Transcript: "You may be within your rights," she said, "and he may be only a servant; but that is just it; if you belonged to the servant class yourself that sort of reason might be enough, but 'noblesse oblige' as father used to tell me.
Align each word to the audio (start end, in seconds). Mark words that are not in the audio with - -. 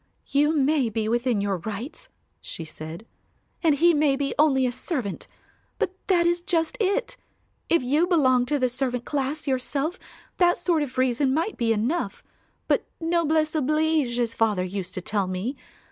"You 0.25 0.57
may 0.57 0.89
be 0.89 1.07
within 1.07 1.41
your 1.41 1.57
rights," 1.57 2.09
she 2.39 2.65
said, 2.65 3.05
"and 3.61 3.75
he 3.75 3.93
may 3.93 4.15
be 4.15 4.33
only 4.39 4.65
a 4.65 4.71
servant; 4.71 5.27
but 5.77 5.93
that 6.07 6.25
is 6.25 6.41
just 6.41 6.75
it; 6.79 7.17
if 7.69 7.83
you 7.83 8.07
belonged 8.07 8.47
to 8.47 8.57
the 8.57 8.67
servant 8.67 9.05
class 9.05 9.45
yourself 9.45 9.99
that 10.37 10.57
sort 10.57 10.81
of 10.81 10.97
reason 10.97 11.35
might 11.35 11.55
be 11.55 11.71
enough, 11.71 12.23
but 12.67 12.87
'noblesse 12.99 13.53
oblige' 13.53 14.17
as 14.17 14.33
father 14.33 14.63
used 14.63 14.95
to 14.95 15.01
tell 15.01 15.27
me. 15.27 15.55